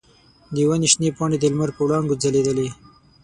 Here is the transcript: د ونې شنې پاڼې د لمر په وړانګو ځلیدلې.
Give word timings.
د 0.53 0.55
ونې 0.69 0.87
شنې 0.93 1.09
پاڼې 1.17 1.37
د 1.39 1.45
لمر 1.51 1.69
په 1.75 1.81
وړانګو 1.85 2.19
ځلیدلې. 2.21 2.67